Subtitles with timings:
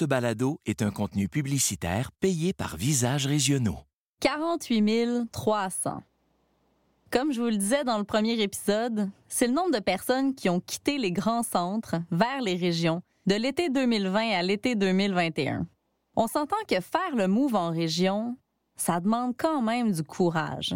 [0.00, 3.80] Ce balado est un contenu publicitaire payé par Visages Régionaux.
[4.20, 6.02] 48 300.
[7.10, 10.48] Comme je vous le disais dans le premier épisode, c'est le nombre de personnes qui
[10.48, 15.66] ont quitté les grands centres vers les régions de l'été 2020 à l'été 2021.
[16.16, 18.38] On s'entend que faire le move en région,
[18.76, 20.74] ça demande quand même du courage.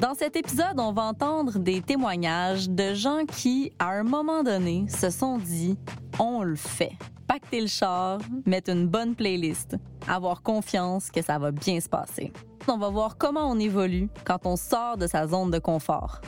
[0.00, 4.86] Dans cet épisode, on va entendre des témoignages de gens qui, à un moment donné,
[4.88, 5.76] se sont dit
[6.18, 6.96] on le fait.
[7.28, 9.76] Pacter le char, mettre une bonne playlist,
[10.08, 12.32] avoir confiance que ça va bien se passer.
[12.66, 16.22] On va voir comment on évolue quand on sort de sa zone de confort.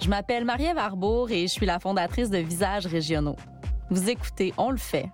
[0.00, 3.36] Je m'appelle Marie-Ève Arbour et je suis la fondatrice de Visages Régionaux.
[3.90, 5.10] Vous écoutez On le fait,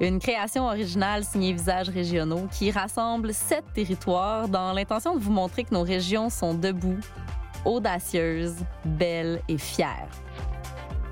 [0.00, 5.64] une création originale signée Visages régionaux qui rassemble sept territoires dans l'intention de vous montrer
[5.64, 7.00] que nos régions sont debout,
[7.66, 10.08] audacieuses, belles et fières.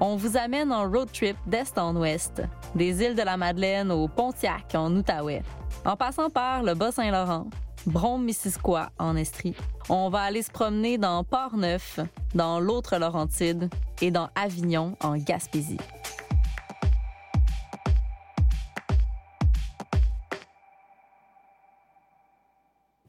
[0.07, 2.43] On vous amène en road trip d'est en ouest,
[2.75, 5.43] des îles de la Madeleine au Pontiac en Outaouais,
[5.87, 7.47] en passant par le Bas-Saint-Laurent,
[7.87, 9.57] Brome-Missisquoi en Estrie.
[9.89, 12.01] On va aller se promener dans Port-Neuf,
[12.35, 13.71] dans l'autre Laurentide
[14.03, 15.81] et dans Avignon en Gaspésie.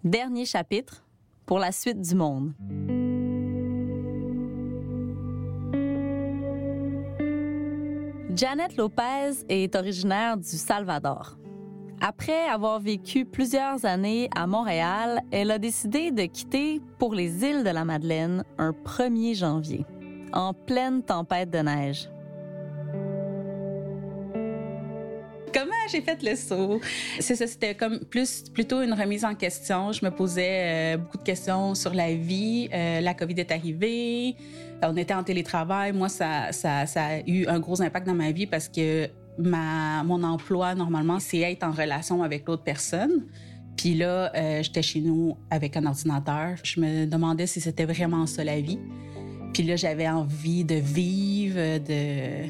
[0.06, 1.04] Dernier chapitre
[1.46, 2.54] pour la suite du monde.
[8.36, 11.38] Janet Lopez est originaire du Salvador.
[12.02, 17.64] Après avoir vécu plusieurs années à Montréal, elle a décidé de quitter pour les îles
[17.64, 19.86] de la Madeleine un 1er janvier,
[20.34, 22.10] en pleine tempête de neige.
[25.56, 26.82] Comment j'ai fait le saut?
[27.22, 29.94] C'était comme plus, plutôt une remise en question.
[29.94, 32.68] Je me posais euh, beaucoup de questions sur la vie.
[32.74, 34.36] Euh, la COVID est arrivée.
[34.84, 35.94] On était en télétravail.
[35.94, 41.22] Moi, ça, a eu un gros impact dans ma vie parce que mon emploi, normalement,
[41.22, 43.24] c'est être en relation avec l'autre personne.
[43.78, 46.58] Puis là, euh, j'étais chez nous avec un ordinateur.
[46.64, 48.80] Je me demandais si c'était vraiment ça la vie.
[49.54, 52.50] Puis là, j'avais envie de vivre, de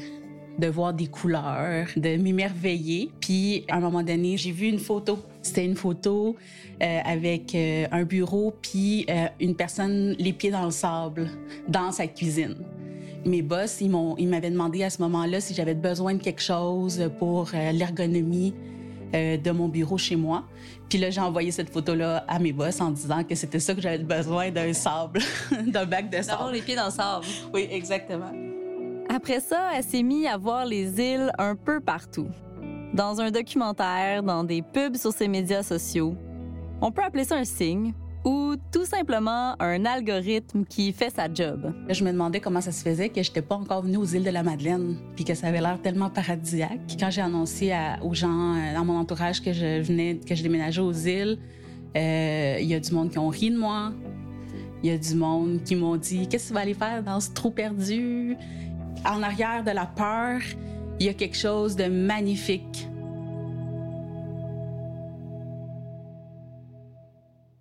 [0.58, 3.10] de voir des couleurs, de m'émerveiller.
[3.20, 5.18] Puis, à un moment donné, j'ai vu une photo.
[5.42, 6.36] C'était une photo
[6.82, 11.30] euh, avec euh, un bureau, puis euh, une personne les pieds dans le sable,
[11.68, 12.56] dans sa cuisine.
[13.24, 16.42] Mes boss, ils m'ont, ils m'avaient demandé à ce moment-là si j'avais besoin de quelque
[16.42, 18.54] chose pour l'ergonomie
[19.12, 20.44] de mon bureau chez moi.
[20.88, 23.80] Puis là, j'ai envoyé cette photo-là à mes boss en disant que c'était ça que
[23.80, 25.20] j'avais besoin d'un sable,
[25.66, 26.26] d'un bac de sable.
[26.28, 27.26] D'avoir les pieds dans le sable.
[27.52, 28.30] Oui, exactement.
[29.08, 32.28] Après ça, elle s'est mise à voir les îles un peu partout.
[32.92, 36.16] Dans un documentaire, dans des pubs sur ses médias sociaux.
[36.80, 37.92] On peut appeler ça un signe
[38.24, 41.72] ou tout simplement un algorithme qui fait sa job.
[41.88, 44.30] Je me demandais comment ça se faisait que j'étais pas encore venue aux îles de
[44.30, 46.96] la Madeleine, puis que ça avait l'air tellement paradisiaque.
[46.98, 47.72] Quand j'ai annoncé
[48.02, 51.38] aux gens euh, dans mon entourage que je venais, que je déménageais aux îles,
[51.96, 53.92] euh, il y a du monde qui ont ri de moi.
[54.82, 57.20] Il y a du monde qui m'ont dit Qu'est-ce que tu vas aller faire dans
[57.20, 58.36] ce trou perdu
[59.04, 60.40] en arrière de la peur,
[60.98, 62.88] il y a quelque chose de magnifique.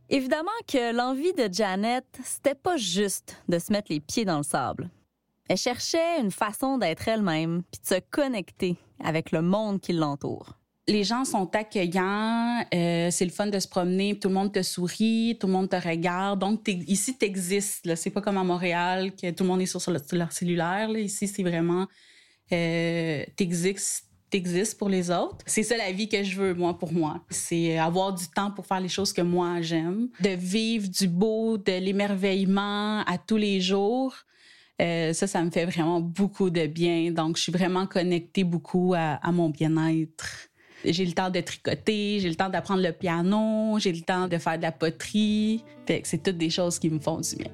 [0.10, 4.44] Évidemment que l'envie de Janet, c'était pas juste de se mettre les pieds dans le
[4.44, 4.90] sable.
[5.50, 10.58] Elle cherchait une façon d'être elle-même puis de se connecter avec le monde qui l'entoure
[10.88, 14.62] les gens sont accueillants, euh, c'est le fun de se promener, tout le monde te
[14.62, 16.40] sourit, tout le monde te regarde.
[16.40, 19.82] Donc ici t'existes, c'est pas comme à Montréal que tout le monde est sur,
[20.12, 20.90] leur cellulaire.
[20.92, 21.88] Ici c'est vraiment
[22.52, 25.38] euh, t'existes t'existes pour les autres.
[25.46, 27.24] C'est ça la vie que je veux, moi, pour moi.
[27.30, 31.58] C'est avoir du temps pour faire les choses que moi j'aime, de vivre du beau,
[31.58, 34.14] de l'émerveillement à tous les jours.
[34.82, 37.12] Euh, ça, ça me fait vraiment beaucoup de bien.
[37.12, 40.50] Donc, je suis vraiment connectée beaucoup à mon bien-être.
[40.88, 44.38] J'ai le temps de tricoter, j'ai le temps d'apprendre le piano, j'ai le temps de
[44.38, 45.64] faire de la poterie.
[45.88, 47.52] Fait que c'est toutes des choses qui me font du bien.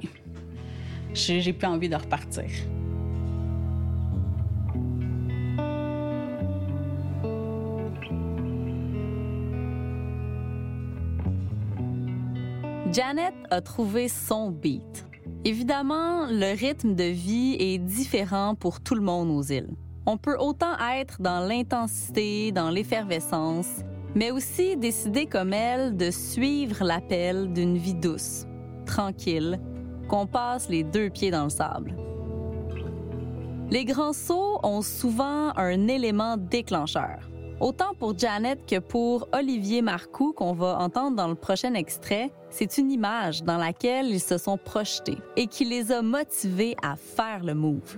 [1.14, 2.46] J'ai plus envie de repartir.
[12.92, 15.06] Janet a trouvé son beat.
[15.46, 19.70] Évidemment, le rythme de vie est différent pour tout le monde aux îles.
[20.06, 23.84] On peut autant être dans l'intensité, dans l'effervescence,
[24.16, 28.46] mais aussi décider comme elle de suivre l'appel d'une vie douce,
[28.86, 29.60] tranquille,
[30.10, 31.96] qu'on passe les deux pieds dans le sable.
[33.70, 37.30] Les grands sauts ont souvent un élément déclencheur.
[37.62, 42.80] Autant pour Janet que pour Olivier Marcoux qu'on va entendre dans le prochain extrait, c'est
[42.80, 47.44] une image dans laquelle ils se sont projetés et qui les a motivés à faire
[47.44, 47.98] le move.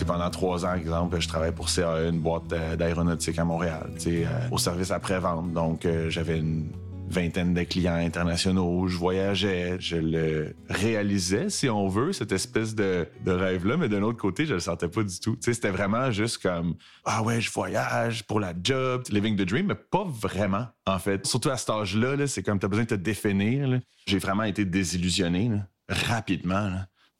[0.00, 4.24] Sais, pendant trois ans, exemple, je travaillais pour CAE, une boîte d'aéronautique à Montréal, euh,
[4.50, 5.52] au service après-vente.
[5.52, 6.70] Donc, euh, j'avais une
[7.08, 13.08] vingtaine de clients internationaux, je voyageais, je le réalisais, si on veut, cette espèce de,
[13.26, 15.36] rêve-là, mais d'un autre côté, je le sentais pas du tout.
[15.40, 19.74] C'était vraiment juste comme, ah ouais, je voyage pour la job, living the dream, mais
[19.74, 21.26] pas vraiment, en fait.
[21.26, 23.80] Surtout à cet âge-là, -là, c'est comme, t'as besoin de te définir.
[24.06, 25.50] J'ai vraiment été désillusionné,
[25.88, 26.70] rapidement.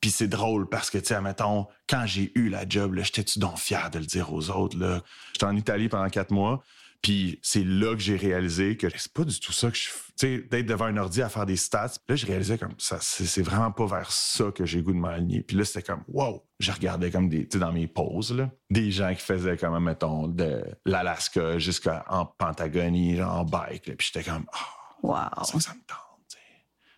[0.01, 3.59] Puis c'est drôle parce que, tu sais, admettons, quand j'ai eu la job, j'étais-tu donc
[3.59, 5.03] fier de le dire aux autres, là?
[5.33, 6.63] J'étais en Italie pendant quatre mois.
[7.03, 9.89] Puis c'est là que j'ai réalisé que c'est pas du tout ça que je.
[9.89, 11.95] Tu sais, d'être devant un ordi à faire des stats.
[12.09, 15.43] Là, je réalisais comme ça, c'est vraiment pas vers ça que j'ai goût de m'aligner.
[15.43, 16.45] Puis là, c'était comme, wow!
[16.59, 19.83] Je regardais comme des, tu sais, dans mes pauses, là, des gens qui faisaient comme,
[19.83, 23.97] mettons, de l'Alaska jusqu'en Pentagonie, genre en bike.
[23.97, 25.45] Puis j'étais comme, oh, wow!
[25.45, 25.99] Ça, ça me tente.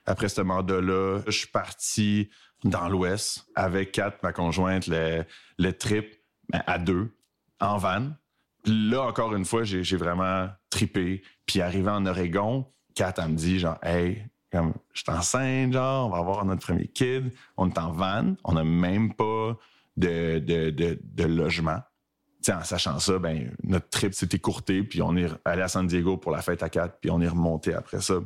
[0.05, 2.29] Après ce mandat-là, je suis parti
[2.65, 6.15] dans l'Ouest avec Kat, ma conjointe, le, trip
[6.53, 7.15] à deux,
[7.61, 8.11] en van
[8.67, 11.23] là, encore une fois, j'ai vraiment tripé.
[11.47, 16.07] Puis arrivé en Oregon, Kat, elle me dit genre, hey, comme, je suis enceinte, genre,
[16.07, 17.33] on va avoir notre premier kid.
[17.57, 19.57] On est en van, on n'a même pas
[19.97, 21.81] de, logement.
[22.49, 26.17] En sachant ça, ben, notre trip s'est écourté, puis on est allé à San Diego
[26.17, 28.17] pour la fête à quatre, puis on est remonté après ça.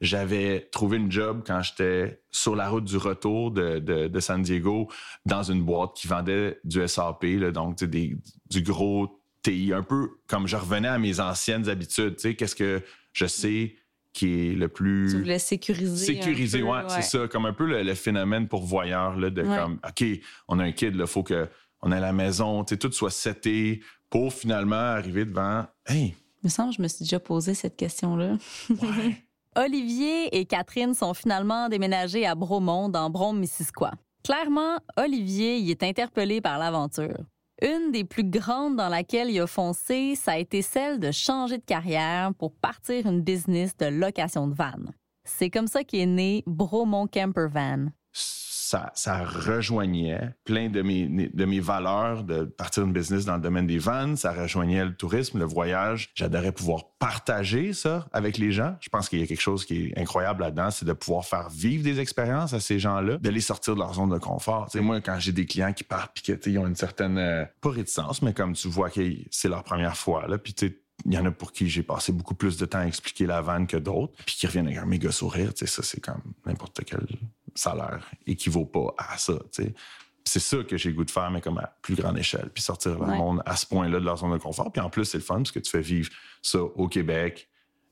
[0.00, 4.40] J'avais trouvé une job quand j'étais sur la route du retour de, de, de, San
[4.40, 4.88] Diego
[5.26, 8.16] dans une boîte qui vendait du SAP, là, donc des,
[8.50, 12.16] du gros TI, un peu comme je revenais à mes anciennes habitudes.
[12.16, 12.82] Qu'est-ce que
[13.12, 13.74] je sais
[14.12, 15.10] qui est le plus.
[15.10, 16.06] Tu voulais sécuriser.
[16.06, 17.28] Sécuriser, ouais, c'est ça.
[17.28, 20.04] Comme un peu le, phénomène pour voyeur, là, de comme, OK,
[20.48, 21.48] on a un kid, il faut que
[21.82, 23.80] on ait la maison, tout soit seté
[24.10, 26.14] pour finalement arriver devant, hey.
[26.42, 28.36] Il me semble que je me suis déjà posé cette question-là.
[29.62, 33.90] Olivier et Catherine sont finalement déménagés à Bromont, dans Brome-Missisquoi.
[34.24, 37.26] Clairement, Olivier y est interpellé par l'aventure.
[37.60, 41.58] Une des plus grandes dans laquelle il a foncé, ça a été celle de changer
[41.58, 44.94] de carrière pour partir une business de location de vannes.
[45.24, 47.88] C'est comme ça qu'est né Bromont Camper Van
[48.94, 53.66] ça, rejoignait plein de mes, de mes valeurs de partir une business dans le domaine
[53.66, 54.16] des vannes.
[54.16, 56.10] Ça rejoignait le tourisme, le voyage.
[56.14, 58.76] J'adorais pouvoir partager ça avec les gens.
[58.80, 61.48] Je pense qu'il y a quelque chose qui est incroyable là-dedans, c'est de pouvoir faire
[61.48, 64.70] vivre des expériences à ces gens-là, de les sortir de leur zone de confort.
[64.70, 67.70] sais, moi, quand j'ai des clients qui partent puis qu'ils ont une certaine, euh, pas
[67.70, 69.00] réticence, mais comme tu vois que
[69.30, 70.54] c'est leur première fois, là, puis
[71.06, 73.40] il y en a pour qui j'ai passé beaucoup plus de temps à expliquer la
[73.40, 75.52] vanne que d'autres, puis qui reviennent avec un méga sourire.
[75.54, 77.00] Ça, c'est comme n'importe quel
[77.60, 79.34] salaire équivaut pas à ça.
[80.24, 82.50] C'est ça que j'ai le goût de faire, mais comme à plus grande échelle.
[82.52, 84.70] Puis sortir le monde à ce point-là de leur zone de confort.
[84.70, 86.10] Puis en plus, c'est le fun parce que tu fais vivre
[86.42, 87.48] ça au Québec,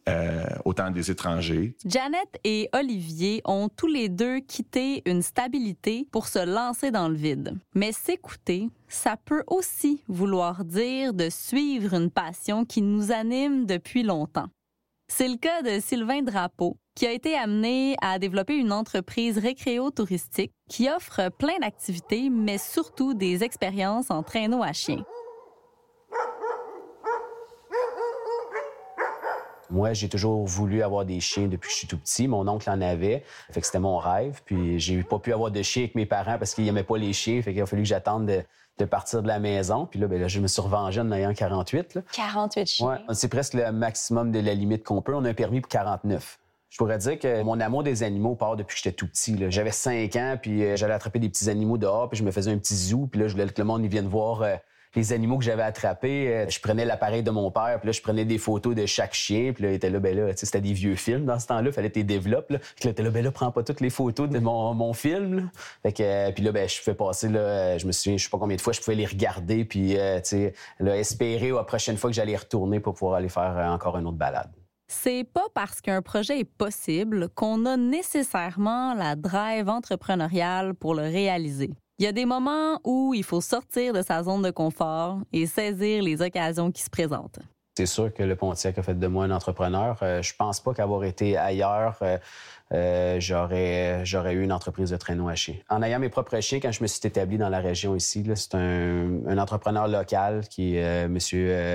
[0.09, 1.77] euh, autant des étrangers.
[1.85, 7.15] Janet et Olivier ont tous les deux quitté une stabilité pour se lancer dans le
[7.15, 7.59] vide.
[7.75, 14.03] Mais s'écouter, ça peut aussi vouloir dire de suivre une passion qui nous anime depuis
[14.03, 14.49] longtemps.
[15.09, 20.53] C'est le cas de Sylvain Drapeau, qui a été amené à développer une entreprise récréo-touristique
[20.69, 25.05] qui offre plein d'activités, mais surtout des expériences en traîneau à chiens.
[29.71, 32.27] Moi, j'ai toujours voulu avoir des chiens depuis que je suis tout petit.
[32.27, 33.23] Mon oncle en avait.
[33.53, 34.41] Fait que c'était mon rêve.
[34.45, 37.13] Puis j'ai pas pu avoir de chien avec mes parents parce qu'ils n'aimaient pas les
[37.13, 37.41] chiens.
[37.43, 39.87] Fait qu'il a fallu que j'attende de, partir de la maison.
[39.87, 42.01] Puis là, ben je me suis revengé en ayant 48.
[42.13, 42.89] 48 chiens?
[42.89, 45.15] Ouais, c'est presque le maximum de la limite qu'on peut.
[45.15, 46.41] On a un permis pour 49.
[46.71, 49.37] Je pourrais dire que mon amour des animaux part depuis que j'étais tout petit.
[49.49, 52.51] J'avais 5 ans, puis euh, j'allais attraper des petits animaux dehors, puis je me faisais
[52.51, 54.55] un petit zoo, puis là, je voulais que le monde y vienne voir euh,
[54.95, 56.29] les animaux que j'avais attrapés.
[56.29, 59.15] Euh, je prenais l'appareil de mon père, puis là, je prenais des photos de chaque
[59.15, 61.73] chien, puis là, il était là, ben là, c'était des vieux films dans ce temps-là,
[61.73, 62.51] fallait que tu développes.
[62.51, 62.59] Là.
[62.59, 65.37] Puis là, était là, ben là, prends pas toutes les photos de mon, mon film.
[65.37, 65.43] Là.
[65.83, 68.39] Fait que, puis là, ben, je fais passer, là, je me souviens, je sais pas
[68.39, 72.15] combien de fois, je pouvais les regarder, puis, tu sais, espérer la prochaine fois que
[72.15, 74.51] j'allais retourner pour pouvoir aller faire encore une autre balade.
[74.91, 81.03] C'est pas parce qu'un projet est possible qu'on a nécessairement la drive entrepreneuriale pour le
[81.03, 81.71] réaliser.
[81.99, 85.47] Il y a des moments où il faut sortir de sa zone de confort et
[85.47, 87.39] saisir les occasions qui se présentent.
[87.77, 89.97] C'est sûr que le Pontiac a fait de moi un entrepreneur.
[90.03, 92.19] Euh, je pense pas qu'avoir été ailleurs, euh,
[92.73, 94.03] euh, j'aurais,
[94.33, 95.57] eu une entreprise de traîneau à chiens.
[95.69, 98.55] En ayant mes propres chiens, quand je me suis établi dans la région ici, c'est
[98.55, 101.19] un, entrepreneur local qui est M.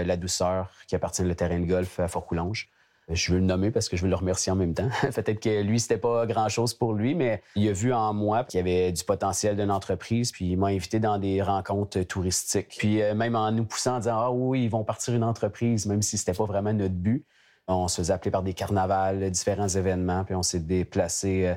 [0.05, 2.69] La Douceur, qui appartient au terrain de golf à Fort-Coulonge.
[3.09, 4.89] Je veux le nommer parce que je veux le remercier en même temps.
[5.01, 8.59] Peut-être que lui, c'était pas grand-chose pour lui, mais il a vu en moi qu'il
[8.59, 12.75] y avait du potentiel d'une entreprise, puis il m'a invité dans des rencontres touristiques.
[12.77, 15.85] Puis euh, même en nous poussant en disant Ah oui, ils vont partir une entreprise,
[15.85, 17.25] même si c'était pas vraiment notre but.
[17.67, 21.55] On se faisait appeler par des carnavals, différents événements, puis on s'est déplacé euh,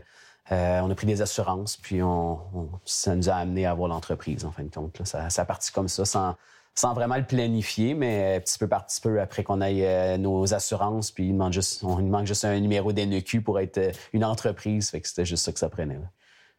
[0.53, 2.39] Euh, on a pris des assurances, puis on,
[2.85, 5.05] ça nous a amené à avoir l'entreprise, en fin de compte.
[5.05, 6.37] Ça, ça a parti comme ça, sans,
[6.79, 10.53] sans vraiment le planifier, mais petit peu par petit peu, après qu'on aille euh, nos
[10.53, 13.93] assurances, puis il manque juste, on, il manque juste un numéro d'NEQ pour être euh,
[14.13, 14.91] une entreprise.
[14.91, 15.99] Fait que c'était juste ça que ça prenait.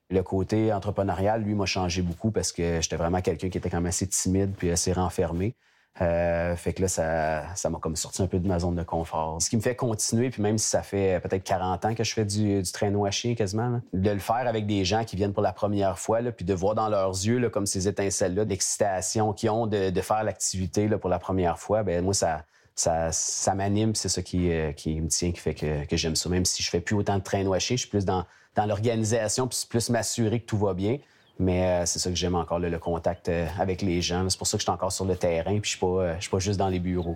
[0.10, 3.78] Le côté entrepreneurial, lui, m'a changé beaucoup parce que j'étais vraiment quelqu'un qui était quand
[3.78, 5.56] même assez timide puis assez renfermé.
[6.02, 8.84] Euh, fait que là, ça, ça m'a comme sorti un peu de ma zone de
[8.84, 9.42] confort.
[9.42, 12.14] Ce qui me fait continuer, puis même si ça fait peut-être 40 ans que je
[12.14, 15.34] fais du, du traîneau à chien quasiment, de le faire avec des gens qui viennent
[15.34, 19.50] pour la première fois, puis de voir dans leurs yeux comme ces étincelles-là d'excitation qu'ils
[19.50, 22.44] ont de, de faire l'activité pour la première fois, ben moi, ça,
[22.76, 26.16] ça, ça m'anime, c'est ça qui, euh, qui me tient, qui fait que, que j'aime
[26.16, 26.30] ça.
[26.30, 28.24] Même si je fais plus autant de traîneau à chien, je suis plus dans,
[28.56, 30.98] dans l'organisation, puis plus m'assurer que tout va bien.
[31.40, 34.28] Mais euh, c'est ça que j'aime encore, le contact euh, avec les gens.
[34.30, 36.20] C'est pour ça que je suis encore sur le terrain, puis je suis pas, euh,
[36.20, 37.16] suis pas juste dans les bureaux.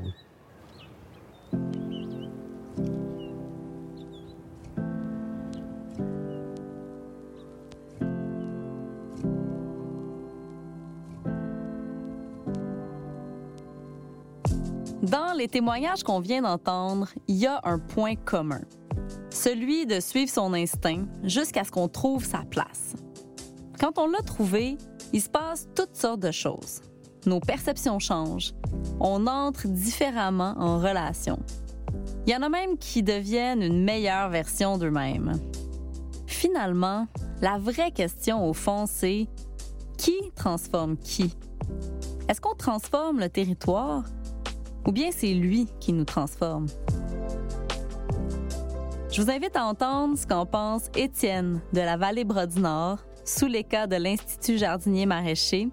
[15.01, 18.61] Dans les témoignages qu'on vient d'entendre, il y a un point commun.
[19.31, 22.95] Celui de suivre son instinct jusqu'à ce qu'on trouve sa place.
[23.81, 24.77] Quand on l'a trouvé,
[25.11, 26.81] il se passe toutes sortes de choses.
[27.25, 28.53] Nos perceptions changent.
[28.99, 31.39] On entre différemment en relation.
[32.27, 35.31] Il y en a même qui deviennent une meilleure version d'eux-mêmes.
[36.27, 37.07] Finalement,
[37.41, 39.27] la vraie question au fond, c'est
[39.97, 41.35] qui transforme qui?
[42.29, 44.03] Est-ce qu'on transforme le territoire
[44.85, 46.67] ou bien c'est lui qui nous transforme?
[49.11, 52.99] Je vous invite à entendre ce qu'en pense Étienne de la vallée Bras-du-Nord,
[53.31, 55.69] sous les cas de l'Institut jardinier maraîcher,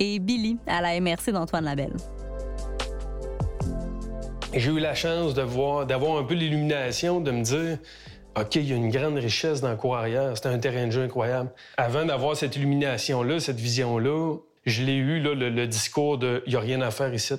[0.00, 1.96] et Billy à la MRC d'Antoine Labelle.
[4.52, 7.78] J'ai eu la chance de voir, d'avoir un peu l'illumination, de me dire
[8.38, 10.32] OK, il y a une grande richesse dans le cours arrière.
[10.34, 11.50] C'est un terrain de jeu incroyable.
[11.78, 14.36] Avant d'avoir cette illumination-là, cette vision-là,
[14.66, 17.34] je l'ai eu, le, discours de il n'y a rien à faire ici.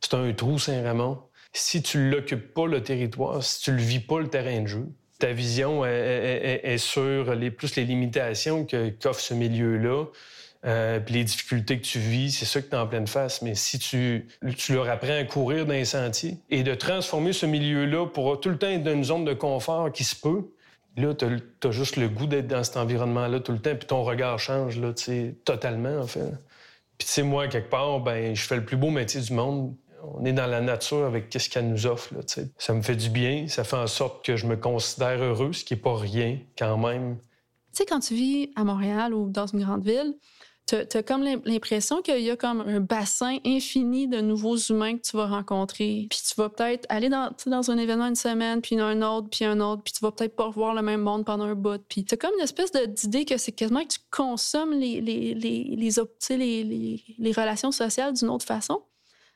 [0.00, 1.18] C'est un trou, Saint-Raymond.
[1.52, 4.88] Si tu l'occupes pas, le territoire, si tu le vis pas, le terrain de jeu,
[5.24, 8.66] ta vision est, sur les, plus les limitations
[9.00, 10.04] qu'offre ce milieu-là.
[10.66, 13.40] Euh, puis les difficultés que tu vis, c'est ça que tu en pleine face.
[13.40, 17.46] Mais si tu, tu leur apprends à courir dans les sentiers et de transformer ce
[17.46, 20.42] milieu-là pour tout le temps être dans une zone de confort qui se peut,
[20.98, 24.04] là, tu as, juste le goût d'être dans cet environnement-là tout le temps, puis ton
[24.04, 24.92] regard change là,
[25.46, 26.20] totalement, en fait.
[26.98, 29.74] Puis tu sais, moi, quelque part, ben, je fais le plus beau métier du monde,
[30.14, 32.14] on est dans la nature avec ce qu'elle nous offre.
[32.14, 32.20] Là,
[32.58, 35.64] ça me fait du bien, ça fait en sorte que je me considère heureux, ce
[35.64, 37.18] qui n'est pas rien quand même.
[37.72, 40.14] Tu sais, quand tu vis à Montréal ou dans une grande ville,
[40.66, 45.02] tu as, comme l'impression qu'il y a comme un bassin infini de nouveaux humains que
[45.02, 46.06] tu vas rencontrer.
[46.08, 49.44] Puis tu vas peut-être aller dans, dans un événement une semaine, puis un autre, puis
[49.44, 51.82] un autre, puis tu vas peut-être pas revoir le même monde pendant un bout.
[51.88, 55.34] Puis tu as comme une espèce d'idée que c'est quasiment que tu consommes les, les,
[55.34, 58.80] les, les, les, les relations sociales d'une autre façon.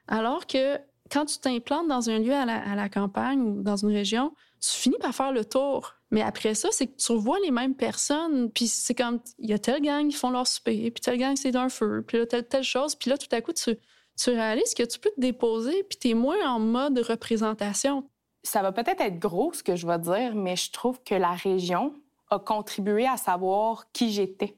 [0.08, 0.78] Alors que
[1.10, 4.98] quand tu t'implantes dans un lieu à la, campagne ou dans une région, tu finis
[5.00, 5.94] par faire le tour.
[6.10, 9.52] Mais après ça, c'est que tu revois les mêmes personnes, puis c'est comme, il y
[9.52, 12.26] a telle gang qui font leur souper, puis telle gang c'est d'un feu, puis là,
[12.26, 13.76] telle, chose, puis là, tout à coup, tu,
[14.16, 18.08] tu réalises que tu peux te déposer, puis tu es moins en mode représentation.
[18.42, 21.32] Ça va peut-être être gros, ce que je vais dire, mais je trouve que la
[21.32, 21.94] région
[22.30, 24.57] a contribué à savoir qui j'étais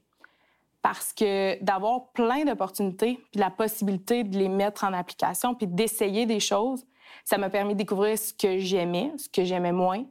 [0.82, 6.26] parce que d'avoir plein d'opportunités, puis la possibilité de les mettre en application, puis d'essayer
[6.26, 6.84] des choses,
[7.25, 10.04] ça m'a permis de découvrir ce que j'aimais, ce que j'aimais moins,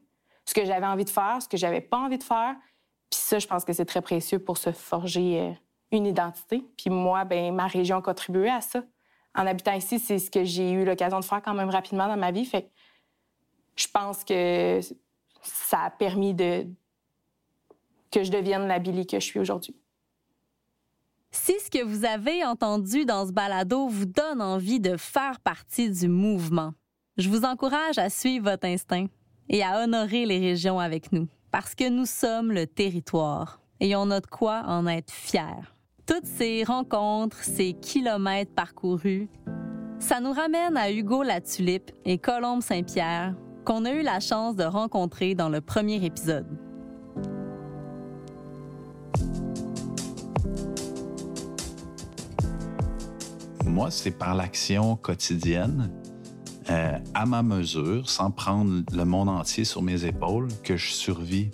[0.45, 2.55] ce que j'avais envie de faire, ce que j'avais pas envie de faire.
[3.09, 5.51] Puis ça, je pense que c'est très précieux pour se forger euh,
[5.91, 6.63] une identité.
[6.77, 8.83] Puis moi, ben ma région a contribué à ça.
[9.35, 12.17] En habitant ici, c'est ce que j'ai eu l'occasion de faire quand même rapidement dans
[12.17, 12.45] ma vie.
[12.45, 12.69] Fait
[13.75, 14.81] je pense que
[15.41, 16.67] ça a permis de
[18.11, 19.75] que je devienne la Billy que je suis aujourd'hui.
[21.31, 25.89] Si ce que vous avez entendu dans ce balado vous donne envie de faire partie
[25.89, 26.73] du mouvement,
[27.17, 29.05] je vous encourage à suivre votre instinct
[29.47, 34.09] et à honorer les régions avec nous, parce que nous sommes le territoire et on
[34.09, 35.73] a de quoi en être fiers.
[36.07, 39.27] Toutes ces rencontres, ces kilomètres parcourus,
[39.99, 44.63] ça nous ramène à Hugo Latulippe et Colombe Saint-Pierre, qu'on a eu la chance de
[44.63, 46.47] rencontrer dans le premier épisode.
[53.79, 55.89] Moi, c'est par l'action quotidienne,
[56.69, 61.49] euh, à ma mesure, sans prendre le monde entier sur mes épaules, que je survis.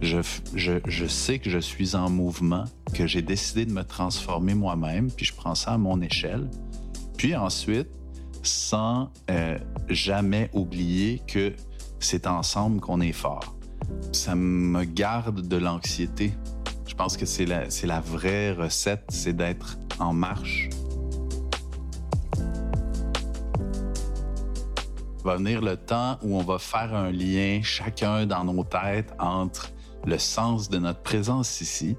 [0.00, 0.18] Je,
[0.56, 5.08] je, je sais que je suis en mouvement, que j'ai décidé de me transformer moi-même,
[5.08, 6.50] puis je prends ça à mon échelle.
[7.16, 7.90] Puis ensuite,
[8.42, 9.56] sans euh,
[9.88, 11.52] jamais oublier que
[12.00, 13.54] c'est ensemble qu'on est fort.
[14.10, 16.32] ça me garde de l'anxiété.
[16.88, 20.68] Je pense que c'est la, la vraie recette, c'est d'être en marche.
[25.24, 29.70] Va venir le temps où on va faire un lien chacun dans nos têtes entre
[30.06, 31.98] le sens de notre présence ici,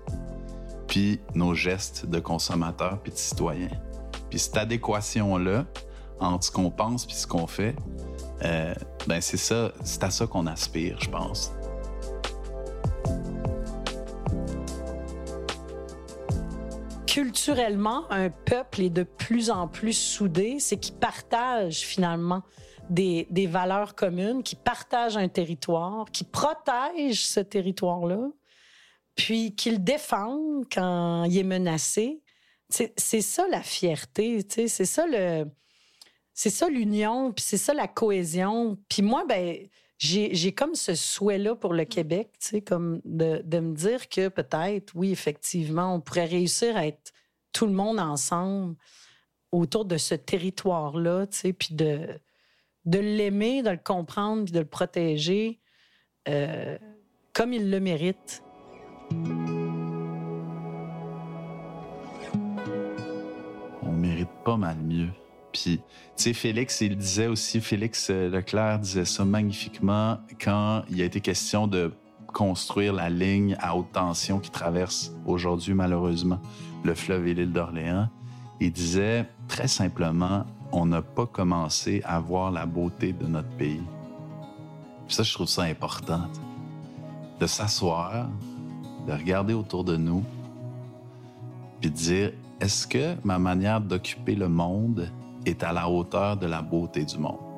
[0.88, 3.70] puis nos gestes de consommateurs puis de citoyens.
[4.32, 5.66] Puis cette adéquation-là
[6.20, 7.76] entre ce qu'on pense puis ce qu'on fait,
[8.44, 8.74] euh,
[9.08, 11.54] ben c'est ça, c'est à ça qu'on aspire, je pense.
[17.06, 22.42] Culturellement, un peuple est de plus en plus soudé, c'est qu'il partage finalement
[22.92, 28.30] des, valeurs communes, qui partagent un territoire, qui protège ce territoire-là,
[29.16, 32.22] puis qu'il défendent quand il est menacé.
[32.70, 35.46] C'est ça la fierté, c'est ça le,
[36.34, 38.78] c'est ça l'union, puis c'est ça la cohésion.
[38.88, 39.58] Puis moi, ben,
[39.98, 44.30] j'ai comme ce souhait-là pour le Québec, tu sais, comme de, de, me dire que
[44.30, 47.12] peut-être, oui, effectivement, on pourrait réussir à être
[47.52, 48.76] tout le monde ensemble
[49.52, 52.08] autour de ce territoire-là, tu sais, puis de,
[52.86, 55.60] de l'aimer, de le comprendre, puis de le protéger
[56.28, 56.78] euh,
[57.34, 58.44] comme il le mérite.
[63.84, 65.10] On mérite pas mal mieux.
[65.52, 65.80] Puis,
[66.16, 71.06] tu sais, Félix, il disait aussi, Félix euh, Leclerc disait ça magnifiquement quand il a
[71.06, 71.92] été question de
[72.28, 76.40] construire la ligne à haute tension qui traverse aujourd'hui, malheureusement,
[76.84, 78.08] le fleuve et l'île d'Orléans.
[78.62, 83.84] Il disait très simplement, on n'a pas commencé à voir la beauté de notre pays.
[85.06, 86.22] Puis ça, je trouve ça important.
[87.40, 88.30] De s'asseoir,
[89.08, 90.24] de regarder autour de nous,
[91.80, 95.10] puis de dire, est-ce que ma manière d'occuper le monde
[95.46, 97.51] est à la hauteur de la beauté du monde?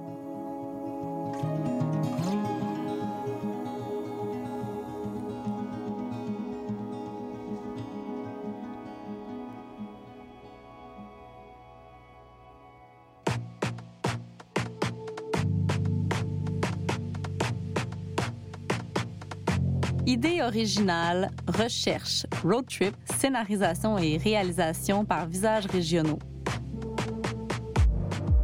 [20.44, 26.20] Originale, recherche, road trip, scénarisation et réalisation par visages régionaux.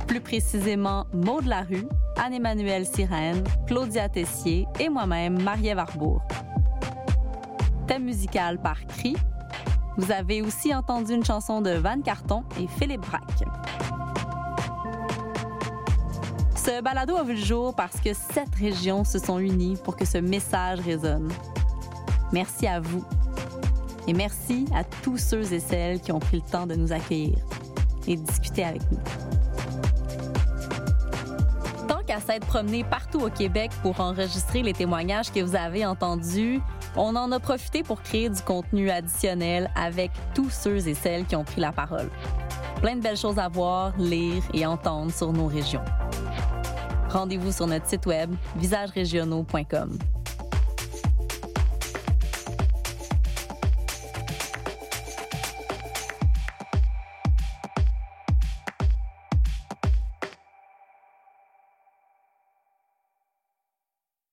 [0.08, 6.22] Plus précisément, Maud Larue, Anne-Emmanuelle Sirène, Claudia Tessier et moi-même, Marie-Ève Arbour.
[7.88, 9.16] Thème musical par Cri.
[9.98, 13.44] Vous avez aussi entendu une chanson de Van Carton et Philippe Braque.
[16.56, 20.06] Ce balado a vu le jour parce que sept régions se sont unies pour que
[20.06, 21.30] ce message résonne.
[22.32, 23.04] Merci à vous.
[24.08, 27.38] Et merci à tous ceux et celles qui ont pris le temps de nous accueillir
[28.08, 29.00] et de discuter avec nous.
[31.88, 36.60] Tant qu'à s'être promené partout au Québec pour enregistrer les témoignages que vous avez entendus,
[36.96, 41.36] on en a profité pour créer du contenu additionnel avec tous ceux et celles qui
[41.36, 42.10] ont pris la parole.
[42.82, 45.84] Plein de belles choses à voir, lire et entendre sur nos régions.
[47.10, 49.98] Rendez-vous sur notre site web visagerégionaux.com.